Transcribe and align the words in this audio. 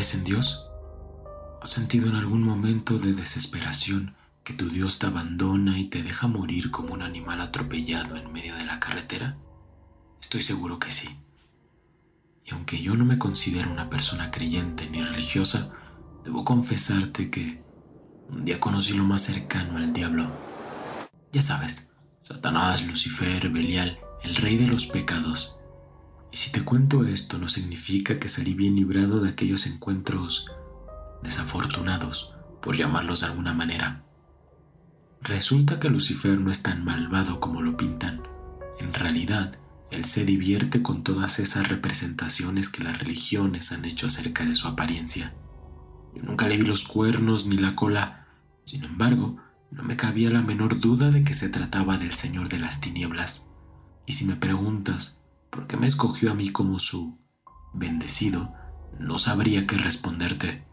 ¿Crees 0.00 0.14
en 0.14 0.24
Dios? 0.24 0.66
¿Has 1.60 1.68
sentido 1.68 2.08
en 2.08 2.14
algún 2.14 2.42
momento 2.42 2.98
de 2.98 3.12
desesperación 3.12 4.16
que 4.44 4.54
tu 4.54 4.70
Dios 4.70 4.98
te 4.98 5.04
abandona 5.04 5.78
y 5.78 5.90
te 5.90 6.02
deja 6.02 6.26
morir 6.26 6.70
como 6.70 6.94
un 6.94 7.02
animal 7.02 7.42
atropellado 7.42 8.16
en 8.16 8.32
medio 8.32 8.54
de 8.56 8.64
la 8.64 8.80
carretera? 8.80 9.36
Estoy 10.18 10.40
seguro 10.40 10.78
que 10.78 10.90
sí. 10.90 11.10
Y 12.46 12.54
aunque 12.54 12.80
yo 12.80 12.96
no 12.96 13.04
me 13.04 13.18
considero 13.18 13.70
una 13.70 13.90
persona 13.90 14.30
creyente 14.30 14.88
ni 14.88 15.02
religiosa, 15.02 15.70
debo 16.24 16.46
confesarte 16.46 17.30
que 17.30 17.62
un 18.30 18.46
día 18.46 18.58
conocí 18.58 18.94
lo 18.94 19.04
más 19.04 19.20
cercano 19.20 19.76
al 19.76 19.92
diablo. 19.92 20.32
Ya 21.30 21.42
sabes, 21.42 21.90
Satanás, 22.22 22.86
Lucifer, 22.86 23.50
Belial, 23.50 23.98
el 24.22 24.34
rey 24.36 24.56
de 24.56 24.66
los 24.66 24.86
pecados. 24.86 25.59
Y 26.32 26.36
si 26.36 26.52
te 26.52 26.64
cuento 26.64 27.04
esto 27.04 27.38
no 27.38 27.48
significa 27.48 28.16
que 28.16 28.28
salí 28.28 28.54
bien 28.54 28.76
librado 28.76 29.20
de 29.20 29.30
aquellos 29.30 29.66
encuentros 29.66 30.46
desafortunados, 31.22 32.34
por 32.60 32.76
llamarlos 32.76 33.20
de 33.20 33.26
alguna 33.26 33.52
manera. 33.52 34.04
Resulta 35.22 35.80
que 35.80 35.90
Lucifer 35.90 36.38
no 36.38 36.50
es 36.50 36.62
tan 36.62 36.84
malvado 36.84 37.40
como 37.40 37.62
lo 37.62 37.76
pintan. 37.76 38.22
En 38.78 38.94
realidad, 38.94 39.58
él 39.90 40.04
se 40.04 40.24
divierte 40.24 40.82
con 40.82 41.02
todas 41.02 41.38
esas 41.38 41.68
representaciones 41.68 42.68
que 42.68 42.84
las 42.84 42.98
religiones 42.98 43.72
han 43.72 43.84
hecho 43.84 44.06
acerca 44.06 44.44
de 44.44 44.54
su 44.54 44.68
apariencia. 44.68 45.34
Yo 46.14 46.22
nunca 46.22 46.48
le 46.48 46.56
vi 46.56 46.64
los 46.64 46.84
cuernos 46.84 47.46
ni 47.46 47.58
la 47.58 47.74
cola, 47.74 48.28
sin 48.64 48.84
embargo, 48.84 49.36
no 49.70 49.82
me 49.82 49.96
cabía 49.96 50.30
la 50.30 50.42
menor 50.42 50.80
duda 50.80 51.10
de 51.10 51.22
que 51.22 51.34
se 51.34 51.48
trataba 51.48 51.98
del 51.98 52.14
Señor 52.14 52.48
de 52.48 52.58
las 52.58 52.80
Tinieblas. 52.80 53.48
Y 54.06 54.12
si 54.12 54.24
me 54.24 54.36
preguntas 54.36 55.19
por 55.50 55.66
qué 55.66 55.76
me 55.76 55.86
escogió 55.86 56.30
a 56.30 56.34
mí 56.34 56.50
como 56.50 56.78
su 56.78 57.18
bendecido, 57.74 58.54
no 58.98 59.18
sabría 59.18 59.66
qué 59.66 59.76
responderte. 59.76 60.64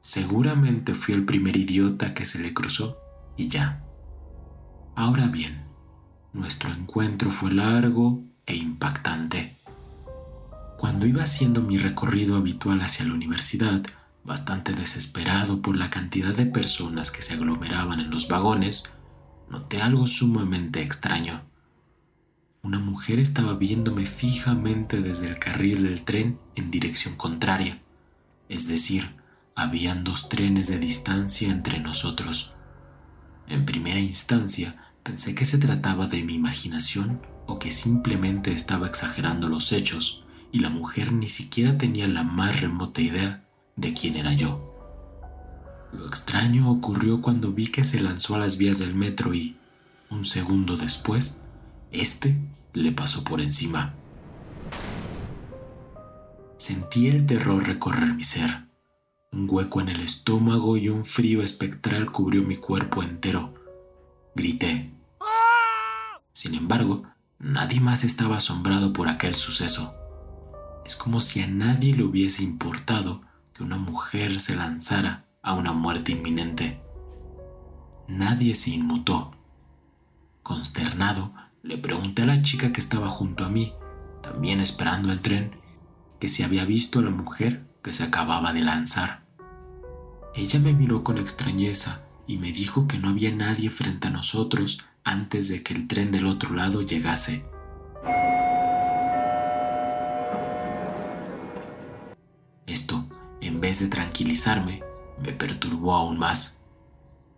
Seguramente 0.00 0.94
fui 0.94 1.14
el 1.14 1.24
primer 1.24 1.56
idiota 1.56 2.14
que 2.14 2.24
se 2.24 2.38
le 2.38 2.54
cruzó 2.54 2.98
y 3.36 3.48
ya. 3.48 3.84
Ahora 4.94 5.26
bien, 5.26 5.66
nuestro 6.32 6.72
encuentro 6.72 7.30
fue 7.30 7.52
largo 7.52 8.24
e 8.46 8.54
impactante. 8.54 9.56
Cuando 10.76 11.06
iba 11.06 11.24
haciendo 11.24 11.60
mi 11.60 11.78
recorrido 11.78 12.36
habitual 12.36 12.80
hacia 12.82 13.04
la 13.04 13.14
universidad, 13.14 13.82
bastante 14.24 14.72
desesperado 14.72 15.60
por 15.62 15.76
la 15.76 15.90
cantidad 15.90 16.34
de 16.34 16.46
personas 16.46 17.10
que 17.10 17.22
se 17.22 17.34
aglomeraban 17.34 17.98
en 17.98 18.10
los 18.10 18.28
vagones, 18.28 18.84
noté 19.48 19.82
algo 19.82 20.06
sumamente 20.06 20.82
extraño. 20.82 21.47
Una 22.62 22.80
mujer 22.80 23.20
estaba 23.20 23.54
viéndome 23.54 24.04
fijamente 24.04 25.00
desde 25.00 25.28
el 25.28 25.38
carril 25.38 25.84
del 25.84 26.04
tren 26.04 26.38
en 26.56 26.70
dirección 26.70 27.14
contraria, 27.14 27.80
es 28.48 28.66
decir, 28.66 29.14
habían 29.54 30.02
dos 30.02 30.28
trenes 30.28 30.66
de 30.66 30.78
distancia 30.78 31.50
entre 31.50 31.78
nosotros. 31.78 32.54
En 33.46 33.64
primera 33.64 34.00
instancia 34.00 34.76
pensé 35.04 35.34
que 35.34 35.44
se 35.44 35.58
trataba 35.58 36.08
de 36.08 36.22
mi 36.22 36.34
imaginación 36.34 37.20
o 37.46 37.58
que 37.58 37.70
simplemente 37.70 38.52
estaba 38.52 38.88
exagerando 38.88 39.48
los 39.48 39.72
hechos 39.72 40.24
y 40.50 40.58
la 40.58 40.68
mujer 40.68 41.12
ni 41.12 41.28
siquiera 41.28 41.78
tenía 41.78 42.08
la 42.08 42.24
más 42.24 42.60
remota 42.60 43.00
idea 43.00 43.44
de 43.76 43.94
quién 43.94 44.16
era 44.16 44.32
yo. 44.32 44.64
Lo 45.92 46.06
extraño 46.06 46.70
ocurrió 46.70 47.22
cuando 47.22 47.52
vi 47.52 47.68
que 47.68 47.84
se 47.84 48.00
lanzó 48.00 48.34
a 48.34 48.38
las 48.38 48.58
vías 48.58 48.78
del 48.78 48.94
metro 48.94 49.32
y, 49.32 49.56
un 50.10 50.24
segundo 50.24 50.76
después, 50.76 51.40
este 51.92 52.36
le 52.72 52.92
pasó 52.92 53.24
por 53.24 53.40
encima. 53.40 53.94
Sentí 56.58 57.06
el 57.08 57.24
terror 57.24 57.64
recorrer 57.66 58.14
mi 58.14 58.24
ser. 58.24 58.66
Un 59.30 59.46
hueco 59.48 59.80
en 59.80 59.88
el 59.88 60.00
estómago 60.00 60.76
y 60.76 60.88
un 60.88 61.04
frío 61.04 61.42
espectral 61.42 62.10
cubrió 62.10 62.42
mi 62.42 62.56
cuerpo 62.56 63.02
entero. 63.02 63.54
Grité. 64.34 64.92
Sin 66.32 66.54
embargo, 66.54 67.02
nadie 67.38 67.80
más 67.80 68.04
estaba 68.04 68.36
asombrado 68.38 68.92
por 68.92 69.08
aquel 69.08 69.34
suceso. 69.34 69.94
Es 70.84 70.96
como 70.96 71.20
si 71.20 71.42
a 71.42 71.46
nadie 71.46 71.94
le 71.94 72.04
hubiese 72.04 72.42
importado 72.42 73.22
que 73.52 73.62
una 73.62 73.76
mujer 73.76 74.40
se 74.40 74.56
lanzara 74.56 75.26
a 75.42 75.54
una 75.54 75.72
muerte 75.72 76.12
inminente. 76.12 76.80
Nadie 78.08 78.54
se 78.54 78.70
inmutó. 78.70 79.32
Consternado, 80.42 81.34
le 81.62 81.76
pregunté 81.76 82.22
a 82.22 82.26
la 82.26 82.42
chica 82.42 82.72
que 82.72 82.80
estaba 82.80 83.08
junto 83.08 83.44
a 83.44 83.48
mí, 83.48 83.72
también 84.22 84.60
esperando 84.60 85.12
el 85.12 85.20
tren, 85.20 85.56
que 86.20 86.28
si 86.28 86.42
había 86.42 86.64
visto 86.64 87.00
a 87.00 87.02
la 87.02 87.10
mujer 87.10 87.66
que 87.82 87.92
se 87.92 88.04
acababa 88.04 88.52
de 88.52 88.62
lanzar. 88.62 89.24
Ella 90.34 90.60
me 90.60 90.72
miró 90.72 91.02
con 91.02 91.18
extrañeza 91.18 92.04
y 92.26 92.36
me 92.36 92.52
dijo 92.52 92.86
que 92.86 92.98
no 92.98 93.08
había 93.08 93.34
nadie 93.34 93.70
frente 93.70 94.08
a 94.08 94.10
nosotros 94.10 94.84
antes 95.02 95.48
de 95.48 95.62
que 95.62 95.74
el 95.74 95.88
tren 95.88 96.10
del 96.10 96.26
otro 96.26 96.54
lado 96.54 96.82
llegase. 96.82 97.44
Esto, 102.66 103.06
en 103.40 103.60
vez 103.60 103.80
de 103.80 103.88
tranquilizarme, 103.88 104.82
me 105.20 105.32
perturbó 105.32 105.94
aún 105.94 106.18
más. 106.18 106.62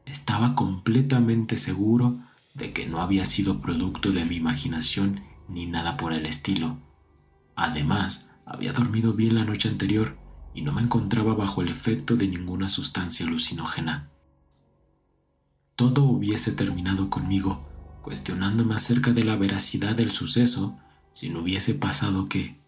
Estaba 0.05 0.55
completamente 0.55 1.57
seguro 1.57 2.19
de 2.55 2.73
que 2.73 2.87
no 2.87 3.01
había 3.01 3.25
sido 3.25 3.61
producto 3.61 4.13
de 4.13 4.25
mi 4.25 4.37
imaginación 4.37 5.23
ni 5.49 5.67
nada 5.67 5.97
por 5.97 6.13
el 6.13 6.27
estilo. 6.27 6.79
Además, 7.57 8.31
había 8.45 8.73
dormido 8.73 9.13
bien 9.15 9.35
la 9.35 9.45
noche 9.45 9.69
anterior 9.69 10.19
y 10.55 10.63
no 10.63 10.73
me 10.73 10.83
encontraba 10.83 11.35
bajo 11.35 11.63
el 11.63 11.69
efecto 11.69 12.17
de 12.17 12.27
ninguna 12.27 12.69
sustancia 12.69 13.27
alucinógena. 13.27 14.11
Todo 15.77 16.05
hubiese 16.05 16.53
terminado 16.53 17.11
conmigo, 17.11 17.67
cuestionándome 18.03 18.75
acerca 18.75 19.13
de 19.13 19.25
la 19.25 19.37
veracidad 19.37 19.95
del 19.95 20.11
suceso 20.11 20.79
si 21.13 21.29
no 21.29 21.41
hubiese 21.41 21.75
pasado 21.75 22.27
que, 22.27 22.61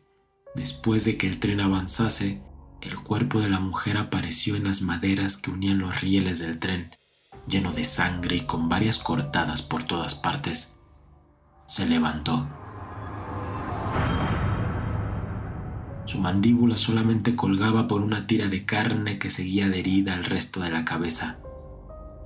después 0.55 1.05
de 1.05 1.17
que 1.17 1.29
el 1.29 1.39
tren 1.41 1.61
avanzase, 1.61 2.43
el 2.81 2.97
cuerpo 2.97 3.41
de 3.41 3.49
la 3.49 3.61
mujer 3.61 3.97
apareció 3.97 4.57
en 4.57 4.65
las 4.65 4.83
maderas 4.83 5.37
que 5.37 5.51
unían 5.51 5.79
los 5.79 6.01
rieles 6.01 6.39
del 6.41 6.59
tren, 6.59 6.91
lleno 7.47 7.73
de 7.73 7.85
sangre 7.85 8.37
y 8.37 8.41
con 8.43 8.69
varias 8.69 8.99
cortadas 8.99 9.63
por 9.63 9.83
todas 9.83 10.15
partes. 10.15 10.77
Se 11.67 11.87
levantó 11.87 12.47
Su 16.05 16.19
mandíbula 16.19 16.77
solamente 16.77 17.37
colgaba 17.37 17.87
por 17.87 18.03
una 18.03 18.27
tira 18.27 18.49
de 18.49 18.67
carne 18.67 19.19
que 19.19 19.31
seguía 19.31 19.67
adherida 19.67 20.13
al 20.13 20.25
resto 20.25 20.61
de 20.61 20.71
la 20.71 20.85
cabeza. 20.85 21.39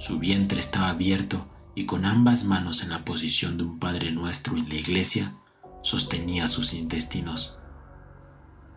Su 0.01 0.19
vientre 0.19 0.59
estaba 0.59 0.89
abierto 0.89 1.47
y 1.75 1.85
con 1.85 2.05
ambas 2.05 2.45
manos 2.45 2.83
en 2.83 2.91
la 2.91 3.05
posición 3.05 3.59
de 3.59 3.65
un 3.65 3.79
Padre 3.79 4.11
Nuestro 4.11 4.57
en 4.57 4.69
la 4.69 4.75
iglesia, 4.75 5.35
sostenía 5.83 6.47
sus 6.47 6.73
intestinos. 6.73 7.59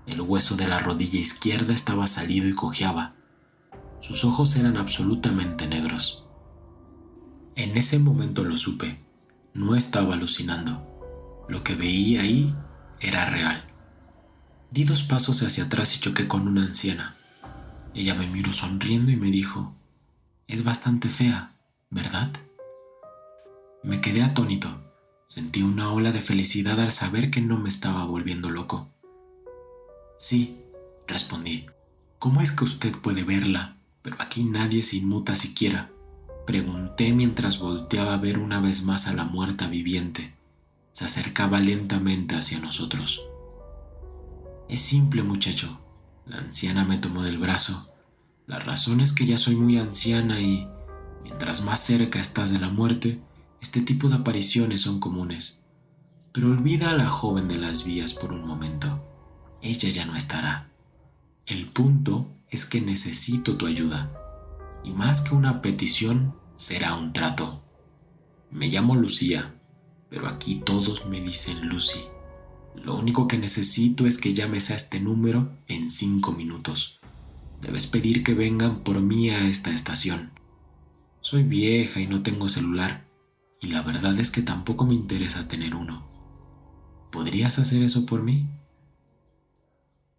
El 0.06 0.22
hueso 0.22 0.56
de 0.56 0.68
la 0.68 0.80
rodilla 0.80 1.20
izquierda 1.20 1.74
estaba 1.74 2.06
salido 2.06 2.48
y 2.48 2.54
cojeaba. 2.54 3.16
Sus 4.02 4.26
ojos 4.26 4.56
eran 4.58 4.78
absolutamente 4.78 5.66
negros. 5.66 6.26
En 7.60 7.76
ese 7.76 8.00
momento 8.00 8.46
lo 8.46 8.56
supe. 8.56 9.00
No 9.54 9.76
estaba 9.76 10.14
alucinando. 10.14 11.46
Lo 11.50 11.62
que 11.62 11.76
veía 11.76 12.22
ahí 12.22 12.56
era 13.02 13.26
real. 13.26 13.66
Di 14.72 14.86
dos 14.86 15.04
pasos 15.04 15.44
hacia 15.44 15.66
atrás 15.66 15.94
y 15.94 16.00
choqué 16.00 16.26
con 16.26 16.48
una 16.48 16.64
anciana. 16.64 17.18
Ella 17.94 18.16
me 18.16 18.28
miró 18.28 18.54
sonriendo 18.54 19.12
y 19.12 19.18
me 19.18 19.30
dijo, 19.30 19.76
es 20.48 20.64
bastante 20.64 21.10
fea, 21.10 21.54
¿verdad? 21.90 22.32
Me 23.84 24.00
quedé 24.00 24.24
atónito. 24.24 24.82
Sentí 25.28 25.62
una 25.62 25.92
ola 25.92 26.14
de 26.14 26.22
felicidad 26.22 26.80
al 26.80 26.94
saber 26.94 27.30
que 27.30 27.42
no 27.42 27.58
me 27.58 27.68
estaba 27.68 28.06
volviendo 28.06 28.50
loco. 28.50 28.88
Sí, 30.18 30.62
respondí. 31.08 31.66
¿Cómo 32.20 32.40
es 32.40 32.54
que 32.54 32.64
usted 32.64 32.94
puede 32.94 33.26
verla? 33.26 33.76
Pero 34.02 34.16
aquí 34.20 34.46
nadie 34.46 34.82
se 34.82 34.96
inmuta 34.96 35.36
siquiera. 35.36 35.92
Pregunté 36.46 37.14
mientras 37.14 37.60
volteaba 37.60 38.14
a 38.14 38.18
ver 38.18 38.38
una 38.38 38.60
vez 38.60 38.84
más 38.84 39.08
a 39.08 39.14
la 39.14 39.24
muerta 39.24 39.68
viviente. 39.68 40.36
Se 40.92 41.06
acercaba 41.06 41.60
lentamente 41.60 42.36
hacia 42.36 42.60
nosotros. 42.60 43.22
Es 44.68 44.82
simple, 44.82 45.24
muchacho. 45.24 45.80
La 46.26 46.38
anciana 46.38 46.86
me 46.86 46.98
tomó 46.98 47.24
del 47.24 47.38
brazo. 47.38 47.90
La 48.46 48.60
razón 48.60 49.00
es 49.00 49.14
que 49.14 49.26
ya 49.26 49.38
soy 49.38 49.56
muy 49.56 49.78
anciana 49.78 50.42
y, 50.42 50.68
mientras 51.24 51.62
más 51.62 51.80
cerca 51.80 52.20
estás 52.20 52.52
de 52.52 52.60
la 52.60 52.70
muerte, 52.70 53.20
este 53.62 53.82
tipo 53.82 54.10
de 54.10 54.16
apariciones 54.16 54.82
son 54.82 55.00
comunes. 55.00 55.62
Pero 56.32 56.50
olvida 56.50 56.92
a 56.92 56.98
la 56.98 57.10
joven 57.10 57.48
de 57.48 57.58
las 57.58 57.84
vías 57.84 58.14
por 58.14 58.32
un 58.32 58.46
momento. 58.46 59.04
Ella 59.62 59.90
ya 59.90 60.06
no 60.06 60.16
estará. 60.16 60.70
El 61.46 61.68
punto 61.68 62.28
es 62.50 62.66
que 62.66 62.82
necesito 62.82 63.58
tu 63.58 63.66
ayuda. 63.66 64.12
Y 64.84 64.92
más 64.92 65.22
que 65.22 65.36
una 65.36 65.62
petición, 65.62 66.36
será 66.56 66.96
un 66.96 67.14
trato. 67.14 67.64
Me 68.52 68.68
llamo 68.68 68.96
Lucía, 68.96 69.60
pero 70.10 70.28
aquí 70.28 70.56
todos 70.56 71.06
me 71.06 71.22
dicen 71.22 71.68
Lucy. 71.68 72.00
Lo 72.76 72.96
único 72.96 73.28
que 73.28 73.38
necesito 73.38 74.08
es 74.08 74.18
que 74.18 74.34
llames 74.34 74.70
a 74.70 74.76
este 74.76 75.00
número 75.00 75.52
en 75.68 75.90
cinco 75.90 76.32
minutos. 76.32 77.00
Debes 77.62 77.88
pedir 77.88 78.24
que 78.24 78.34
vengan 78.34 78.84
por 78.84 79.02
mí 79.02 79.30
a 79.30 79.48
esta 79.48 79.72
estación. 79.72 80.32
Soy 81.22 81.44
vieja 81.44 82.00
y 82.00 82.08
no 82.08 82.24
tengo 82.24 82.48
celular, 82.48 83.06
y 83.60 83.68
la 83.68 83.82
verdad 83.82 84.18
es 84.20 84.32
que 84.32 84.42
tampoco 84.42 84.86
me 84.86 84.94
interesa 84.94 85.48
tener 85.48 85.76
uno. 85.76 86.08
¿Podrías 87.12 87.60
hacer 87.60 87.84
eso 87.84 88.06
por 88.06 88.24
mí? 88.24 88.48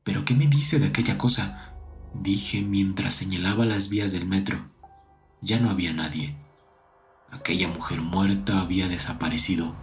¿Pero 0.04 0.24
qué 0.24 0.34
me 0.34 0.46
dice 0.46 0.78
de 0.78 0.88
aquella 0.88 1.16
cosa? 1.16 1.69
Dije 2.14 2.62
mientras 2.62 3.14
señalaba 3.14 3.64
las 3.64 3.88
vías 3.88 4.12
del 4.12 4.26
metro. 4.26 4.68
Ya 5.40 5.58
no 5.58 5.70
había 5.70 5.92
nadie. 5.92 6.36
Aquella 7.30 7.68
mujer 7.68 8.00
muerta 8.00 8.60
había 8.60 8.88
desaparecido. 8.88 9.74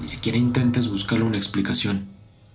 Ni 0.00 0.08
siquiera 0.08 0.38
intentes 0.38 0.88
buscarle 0.88 1.24
una 1.24 1.36
explicación. 1.36 2.08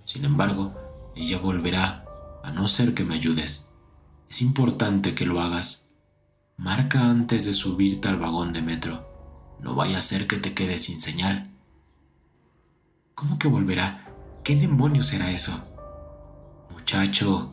Sin 0.04 0.24
embargo, 0.24 0.74
ella 1.14 1.38
volverá, 1.38 2.04
a 2.42 2.50
no 2.50 2.68
ser 2.68 2.94
que 2.94 3.04
me 3.04 3.14
ayudes. 3.14 3.70
Es 4.28 4.42
importante 4.42 5.14
que 5.14 5.24
lo 5.24 5.40
hagas. 5.40 5.88
Marca 6.56 7.08
antes 7.08 7.44
de 7.44 7.54
subirte 7.54 8.08
al 8.08 8.18
vagón 8.18 8.52
de 8.52 8.62
metro. 8.62 9.08
No 9.60 9.74
vaya 9.74 9.98
a 9.98 10.02
ser 10.02 10.26
que 10.26 10.36
te 10.36 10.54
quedes 10.54 10.84
sin 10.84 11.00
señal. 11.00 11.50
¿Cómo 13.14 13.38
que 13.38 13.48
volverá? 13.48 14.12
¿Qué 14.44 14.54
demonios 14.56 15.06
será 15.06 15.30
eso? 15.30 15.64
Muchacho, 16.70 17.52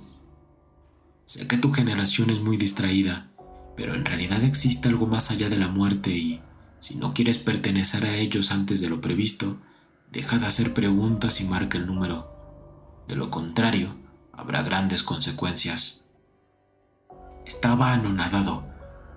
sé 1.26 1.48
que 1.48 1.58
tu 1.58 1.74
generación 1.74 2.30
es 2.30 2.42
muy 2.42 2.56
distraída, 2.58 3.32
pero 3.76 3.96
en 3.96 4.06
realidad 4.06 4.44
existe 4.44 4.88
algo 4.88 5.08
más 5.08 5.32
allá 5.32 5.50
de 5.50 5.58
la 5.58 5.68
muerte 5.68 6.12
y, 6.12 6.42
si 6.80 6.96
no 6.96 7.14
quieres 7.14 7.40
pertenecer 7.40 8.06
a 8.06 8.16
ellos 8.16 8.52
antes 8.52 8.80
de 8.80 8.90
lo 8.90 9.02
previsto, 9.02 9.60
deja 10.12 10.38
de 10.38 10.46
hacer 10.46 10.74
preguntas 10.74 11.42
y 11.42 11.46
marca 11.46 11.78
el 11.78 11.88
número. 11.88 12.32
De 13.08 13.16
lo 13.16 13.30
contrario, 13.30 13.96
habrá 14.32 14.62
grandes 14.62 15.04
consecuencias. 15.04 16.06
Estaba 17.46 17.94
anonadado. 17.94 18.68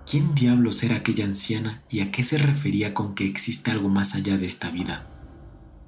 ¿Quién 0.09 0.33
diablos 0.33 0.81
era 0.81 0.97
aquella 0.97 1.25
anciana 1.25 1.83
y 1.89 2.01
a 2.01 2.09
qué 2.09 2.23
se 2.23 2.39
refería 2.39 2.95
con 2.95 3.13
que 3.13 3.25
existe 3.25 3.69
algo 3.69 3.89
más 3.89 4.15
allá 4.15 4.37
de 4.37 4.47
esta 4.47 4.71
vida? 4.71 5.07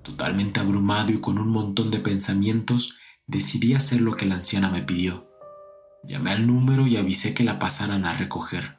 Totalmente 0.04 0.60
abrumado 0.60 1.12
y 1.12 1.20
con 1.20 1.40
un 1.40 1.50
montón 1.50 1.90
de 1.90 2.00
pensamientos, 2.00 2.96
decidí 3.26 3.74
hacer 3.74 4.02
lo 4.02 4.16
que 4.16 4.28
la 4.28 4.36
anciana 4.36 4.70
me 4.70 4.84
pidió. 4.84 5.31
Llamé 6.04 6.32
al 6.32 6.48
número 6.48 6.88
y 6.88 6.98
avisé 6.98 7.34
que 7.34 7.44
la 7.44 7.60
pasaran 7.60 8.06
a 8.06 8.14
recoger. 8.14 8.78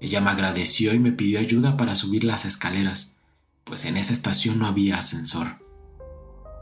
Ella 0.00 0.20
me 0.20 0.30
agradeció 0.30 0.94
y 0.94 0.98
me 0.98 1.12
pidió 1.12 1.38
ayuda 1.38 1.76
para 1.76 1.94
subir 1.94 2.24
las 2.24 2.44
escaleras, 2.44 3.16
pues 3.64 3.84
en 3.84 3.96
esa 3.96 4.12
estación 4.12 4.58
no 4.58 4.66
había 4.66 4.96
ascensor. 4.96 5.58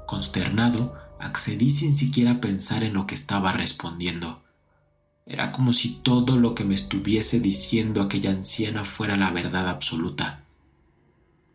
Consternado, 0.06 0.96
accedí 1.20 1.70
sin 1.70 1.94
siquiera 1.94 2.40
pensar 2.40 2.82
en 2.82 2.94
lo 2.94 3.06
que 3.06 3.14
estaba 3.14 3.52
respondiendo. 3.52 4.42
Era 5.26 5.52
como 5.52 5.72
si 5.72 5.90
todo 5.90 6.36
lo 6.36 6.54
que 6.54 6.64
me 6.64 6.74
estuviese 6.74 7.38
diciendo 7.38 8.02
aquella 8.02 8.30
anciana 8.30 8.84
fuera 8.84 9.16
la 9.16 9.30
verdad 9.30 9.68
absoluta. 9.68 10.44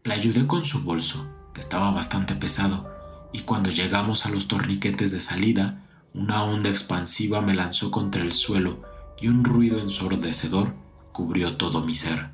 La 0.03 0.13
ayudé 0.13 0.47
con 0.47 0.63
su 0.63 0.83
bolso, 0.83 1.27
que 1.53 1.59
estaba 1.59 1.91
bastante 1.91 2.35
pesado, 2.35 2.91
y 3.33 3.39
cuando 3.39 3.69
llegamos 3.69 4.25
a 4.25 4.29
los 4.29 4.47
torniquetes 4.47 5.11
de 5.11 5.19
salida, 5.19 5.81
una 6.13 6.44
onda 6.44 6.69
expansiva 6.69 7.42
me 7.42 7.56
lanzó 7.56 7.89
contra 7.89 8.21
el 8.21 8.31
suelo 8.31 8.81
y 9.19 9.27
un 9.30 9.44
ruido 9.44 9.80
ensordecedor 9.80 10.75
cubrió 11.12 11.57
todo 11.57 11.81
mi 11.81 11.95
ser. 11.95 12.30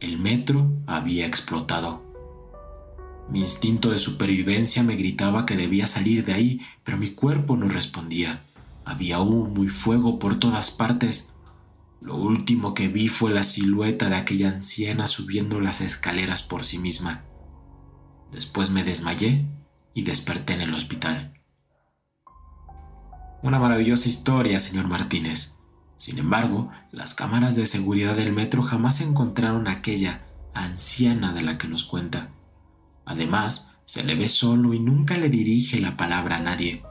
El 0.00 0.18
metro 0.18 0.70
había 0.86 1.26
explotado. 1.26 2.02
Mi 3.30 3.40
instinto 3.40 3.90
de 3.90 3.98
supervivencia 3.98 4.82
me 4.82 4.96
gritaba 4.96 5.46
que 5.46 5.56
debía 5.56 5.86
salir 5.86 6.24
de 6.24 6.34
ahí, 6.34 6.60
pero 6.84 6.98
mi 6.98 7.10
cuerpo 7.10 7.56
no 7.56 7.68
respondía. 7.68 8.42
Había 8.84 9.20
humo 9.20 9.64
y 9.64 9.68
fuego 9.68 10.18
por 10.18 10.38
todas 10.38 10.70
partes. 10.70 11.31
Lo 12.02 12.16
último 12.16 12.74
que 12.74 12.88
vi 12.88 13.06
fue 13.06 13.30
la 13.30 13.44
silueta 13.44 14.08
de 14.08 14.16
aquella 14.16 14.48
anciana 14.48 15.06
subiendo 15.06 15.60
las 15.60 15.80
escaleras 15.80 16.42
por 16.42 16.64
sí 16.64 16.78
misma. 16.78 17.24
Después 18.32 18.70
me 18.70 18.82
desmayé 18.82 19.46
y 19.94 20.02
desperté 20.02 20.54
en 20.54 20.62
el 20.62 20.74
hospital. 20.74 21.40
Una 23.42 23.60
maravillosa 23.60 24.08
historia, 24.08 24.58
señor 24.58 24.88
Martínez. 24.88 25.58
Sin 25.96 26.18
embargo, 26.18 26.70
las 26.90 27.14
cámaras 27.14 27.54
de 27.54 27.66
seguridad 27.66 28.16
del 28.16 28.32
metro 28.32 28.64
jamás 28.64 29.00
encontraron 29.00 29.68
a 29.68 29.72
aquella 29.72 30.26
anciana 30.54 31.32
de 31.32 31.42
la 31.42 31.56
que 31.56 31.68
nos 31.68 31.84
cuenta. 31.84 32.30
Además, 33.04 33.70
se 33.84 34.02
le 34.02 34.16
ve 34.16 34.26
solo 34.26 34.74
y 34.74 34.80
nunca 34.80 35.18
le 35.18 35.28
dirige 35.28 35.78
la 35.78 35.96
palabra 35.96 36.38
a 36.38 36.40
nadie. 36.40 36.82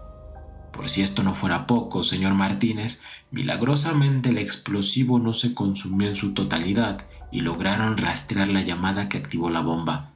Por 0.71 0.89
si 0.89 1.01
esto 1.01 1.23
no 1.23 1.33
fuera 1.33 1.67
poco, 1.67 2.01
señor 2.01 2.33
Martínez, 2.33 3.01
milagrosamente 3.29 4.29
el 4.29 4.37
explosivo 4.37 5.19
no 5.19 5.33
se 5.33 5.53
consumió 5.53 6.07
en 6.07 6.15
su 6.15 6.33
totalidad 6.33 7.05
y 7.31 7.41
lograron 7.41 7.97
rastrear 7.97 8.47
la 8.47 8.61
llamada 8.61 9.09
que 9.09 9.17
activó 9.17 9.49
la 9.49 9.61
bomba. 9.61 10.13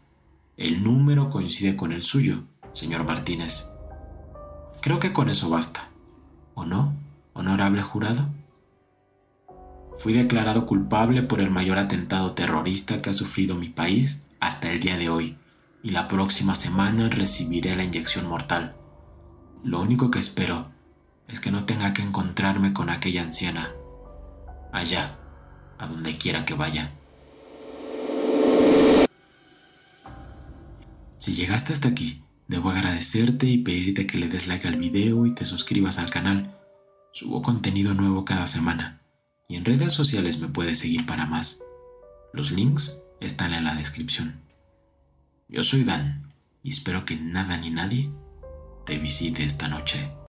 El 0.58 0.84
número 0.84 1.30
coincide 1.30 1.76
con 1.76 1.92
el 1.92 2.02
suyo, 2.02 2.44
señor 2.74 3.06
Martínez. 3.06 3.70
Creo 4.82 5.00
que 5.00 5.14
con 5.14 5.30
eso 5.30 5.50
basta. 5.50 5.90
¿O 6.54 6.66
no, 6.66 6.96
honorable 7.34 7.82
jurado? 7.82 8.30
Fui 9.98 10.14
declarado 10.14 10.66
culpable 10.66 11.24
por 11.24 11.42
el 11.42 11.52
mayor 11.52 11.78
atentado 11.78 12.34
terrorista 12.34 13.02
que 13.02 13.10
ha 13.10 13.14
sufrido 13.14 13.56
mi 13.56 13.70
país 13.70 14.28
hasta 14.40 14.72
el 14.72 14.80
día 14.80 14.98
de 14.98 15.10
hoy, 15.10 15.38
y 15.84 15.92
la 15.92 16.08
próxima 16.08 16.56
semana 16.56 17.10
recibiré 17.10 17.76
la 17.76 17.84
inyección 17.84 18.28
mortal. 18.28 18.76
Lo 19.66 19.82
único 19.82 20.12
que 20.12 20.20
espero 20.20 20.70
es 21.28 21.40
que 21.40 21.50
no 21.50 21.66
tenga 21.66 21.92
que 21.92 22.04
encontrarme 22.04 22.72
con 22.72 22.92
aquella 22.92 23.24
anciana, 23.24 23.72
allá, 24.72 25.18
a 25.80 25.88
donde 25.88 26.16
quiera 26.18 26.46
que 26.46 26.54
vaya. 26.54 26.92
Si 31.18 31.34
llegaste 31.34 31.74
hasta 31.74 31.88
aquí, 31.88 32.24
debo 32.48 32.70
agradecerte 32.70 33.48
y 33.48 33.58
pedirte 33.58 34.06
que 34.06 34.20
le 34.20 34.28
des 34.28 34.46
like 34.46 34.68
al 34.68 34.76
video 34.76 35.26
y 35.26 35.34
te 35.34 35.46
suscribas 35.46 35.98
al 35.98 36.12
canal. 36.12 36.56
Subo 37.12 37.42
contenido 37.42 37.96
nuevo 37.96 38.24
cada 38.24 38.46
semana 38.46 39.02
y 39.48 39.56
en 39.56 39.66
redes 39.66 39.94
sociales 39.94 40.38
me 40.38 40.48
puedes 40.48 40.78
seguir 40.78 41.08
para 41.08 41.26
más. 41.26 41.64
Los 42.34 42.52
links 42.52 43.00
están 43.20 43.56
en 43.56 43.64
la 43.64 43.74
descripción. 43.74 44.42
Yo 45.48 45.64
soy 45.64 45.84
Dan 45.84 46.32
y 46.62 46.70
espero 46.70 47.04
que 47.04 47.16
nada 47.16 47.58
ni 47.58 47.72
nadie 47.72 48.12
te 48.86 48.98
visite 48.98 49.44
esta 49.44 49.68
noche. 49.68 50.24